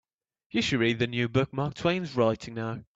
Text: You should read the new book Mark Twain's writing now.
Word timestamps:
You 0.49 0.63
should 0.63 0.79
read 0.79 0.97
the 0.97 1.05
new 1.05 1.29
book 1.29 1.53
Mark 1.53 1.75
Twain's 1.75 2.15
writing 2.15 2.55
now. 2.55 2.85